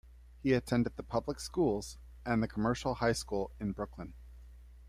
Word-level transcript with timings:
He 0.41 0.53
attended 0.53 0.95
the 0.97 1.03
public 1.03 1.39
schools 1.39 1.99
and 2.25 2.41
the 2.41 2.47
Commercial 2.47 2.95
High 2.95 3.11
School 3.13 3.51
in 3.59 3.71
Brooklyn. 3.71 4.15